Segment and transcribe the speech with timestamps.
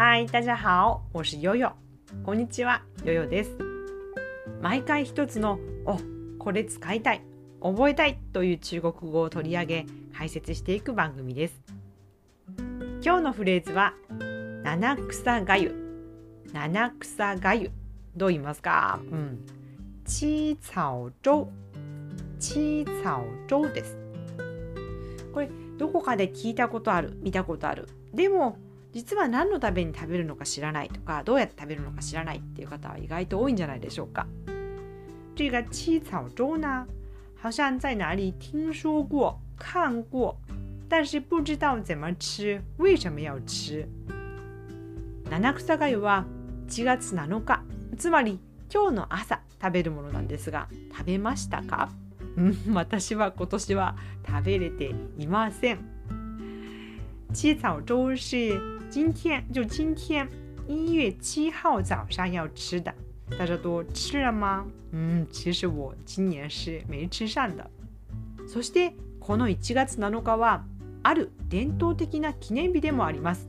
[0.00, 1.72] 嗨，大家好，我是悠悠。
[2.22, 3.58] こんにちは、ヨヨです。
[4.62, 5.98] 毎回一つの「お
[6.38, 7.22] これ使いたい」
[7.60, 11.60] 「覚えたい」という中国語を取り上げ解説していく番組です。
[13.02, 13.92] 今日のフレーズは
[14.62, 15.74] 「七草がゆ」
[16.54, 17.72] 「七草がゆ」
[18.14, 19.00] どう言いますか？
[19.02, 19.44] うん。
[20.04, 21.48] 七草粥
[22.38, 23.98] 七草粥です。
[25.34, 28.58] これどこかで聞いたことある見たことあるでも
[28.98, 34.26] 実は何のために食べるのか知らないとかどうやって食べるのか知らないっていう方は意外と多いんじゃないでしょうか。
[35.36, 36.84] 这个七草粥呢，
[37.40, 40.36] 好像在哪里听说过、看过，
[40.88, 43.86] 但是不知道怎么吃，为什么要吃。
[45.30, 46.24] 七草がゆは
[46.66, 47.62] 1月7日、
[47.96, 51.90] つまり今日の朝食べるものなんですが、食べましたか？
[52.36, 53.96] うん、私は今年は
[54.26, 55.78] 食べれていません。
[57.32, 60.26] 七草粥是今天就今天
[60.66, 62.94] 一月七号早上要吃的，
[63.38, 64.66] 大家都吃了吗？
[64.92, 67.70] 嗯，其实我今年是没吃上的。
[68.46, 70.64] そしてこの1月7日は
[71.02, 73.46] ある伝統的な記念日でもあります。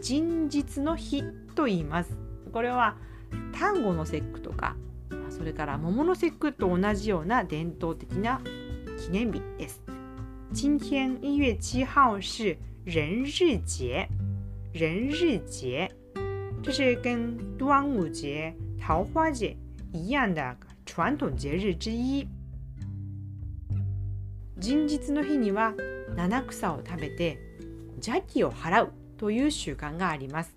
[0.00, 1.22] 人日の日
[1.54, 2.10] と言います。
[2.52, 2.96] これは
[3.52, 4.74] 端午の節句とか、
[5.28, 8.40] それから桃の節句と同じような伝統的な
[8.98, 9.80] 記念日です。
[10.52, 14.08] 今天一月七号是人日节。
[14.72, 15.90] 人日节，
[16.62, 19.56] 这是跟端午节、桃花节
[19.92, 22.28] 一样的传统节日之一。
[24.56, 25.74] 人日の日には
[26.14, 27.36] 七草を食べて
[27.96, 30.56] 邪気を払うという習慣があります。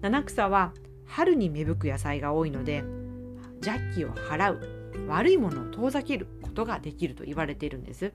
[0.00, 0.72] 七草は
[1.04, 2.84] 春に芽吹く野菜が多いので
[3.62, 4.60] 邪気を払う
[5.08, 8.14] 悪いものを遠ざけることができると言われているんです。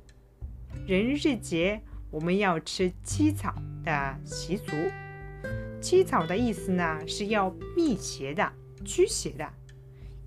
[0.87, 4.71] 人日节我们要吃七草的习俗。
[5.79, 8.51] 七草的意思呢是要辟邪的、
[8.83, 9.47] 驱邪的。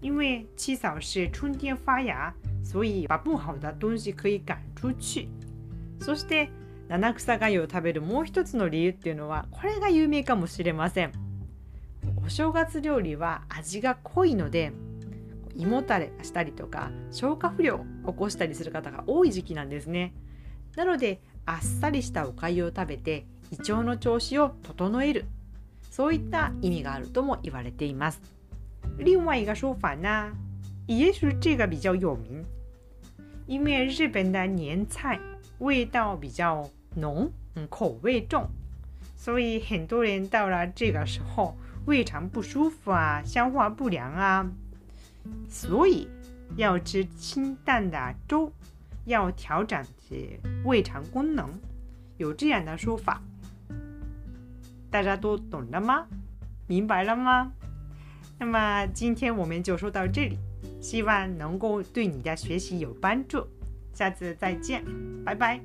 [0.00, 2.34] 因为七草是春天发芽，
[2.64, 5.28] 所以把不好的东西可以赶出去。
[6.00, 6.50] そして
[6.88, 11.12] 七草がゆを食べるもう一つの理由っていうのはこれが有名かもしれません。
[12.24, 14.72] お正月料理は味が濃いので
[15.54, 20.14] 胃もたれしたりとか消化不良を起こしたりする方が多い時期なんですね。
[20.74, 25.26] なのであっさりしたおかゆを食べて胃腸の調子を整える
[25.91, 28.20] そういった意味があるとも言われています。
[28.98, 30.32] 另外一个说法呢，
[30.86, 32.44] 也许这个比较有名，
[33.47, 35.20] 因为日本的年菜
[35.58, 38.48] 味道比较浓，嗯，口味重，
[39.16, 44.50] 所以很多人到了这个时候胃肠不舒服啊，消化不良啊，
[45.48, 46.08] 所以
[46.56, 48.50] 要吃清淡的粥。
[49.04, 51.48] 要调整其胃肠功能，
[52.16, 53.20] 有这样的说法，
[54.90, 56.06] 大家都懂了吗？
[56.66, 57.52] 明白了吗？
[58.38, 60.38] 那么今天我们就说到这里，
[60.80, 63.46] 希望能够对你的学习有帮助，
[63.92, 64.84] 下次再见，
[65.24, 65.60] 拜拜。